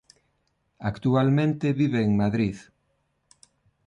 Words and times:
Actualmente 0.79 1.73
vive 1.73 2.01
en 2.03 2.17
Madrid. 2.17 2.57